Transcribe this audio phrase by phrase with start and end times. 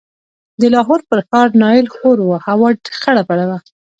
[0.61, 2.69] د لاهور پر ښار نایل خور و، هوا
[3.01, 3.57] خړه پړه وه.